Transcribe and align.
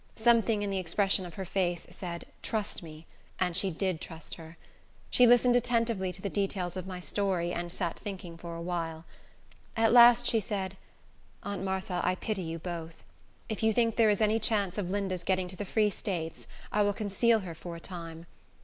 Something 0.15 0.63
in 0.63 0.71
the 0.71 0.79
expression 0.79 1.27
of 1.27 1.35
her 1.35 1.45
face 1.45 1.85
said 1.91 2.25
"Trust 2.41 2.81
me!" 2.81 3.05
and 3.37 3.55
she 3.55 3.69
did 3.69 4.01
trust 4.01 4.33
her. 4.33 4.57
She 5.11 5.27
listened 5.27 5.55
attentively 5.55 6.11
to 6.11 6.23
the 6.23 6.27
details 6.29 6.75
of 6.75 6.87
my 6.87 6.99
story, 6.99 7.51
and 7.53 7.71
sat 7.71 7.99
thinking 7.99 8.35
for 8.35 8.55
a 8.55 8.61
while. 8.63 9.05
At 9.77 9.93
last 9.93 10.25
she 10.25 10.39
said, 10.39 10.75
"Aunt 11.43 11.61
Martha, 11.61 12.01
I 12.03 12.15
pity 12.15 12.41
you 12.41 12.57
both. 12.57 13.03
If 13.47 13.61
you 13.61 13.73
think 13.73 13.95
there 13.95 14.09
is 14.09 14.21
any 14.21 14.39
chance 14.39 14.79
of 14.79 14.89
Linda's 14.89 15.23
getting 15.23 15.47
to 15.49 15.55
the 15.55 15.65
Free 15.65 15.91
States, 15.91 16.47
I 16.71 16.81
will 16.81 16.93
conceal 16.93 17.41
her 17.41 17.53
for 17.53 17.75
a 17.75 17.79
time. 17.79 18.25